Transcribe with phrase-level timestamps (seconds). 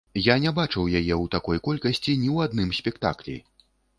[0.27, 3.37] Я не бачыў яе ў такой колькасці ні ў адным спектаклі.